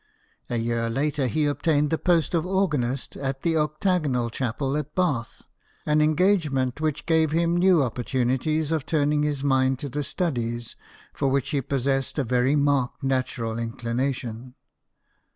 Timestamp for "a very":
12.17-12.55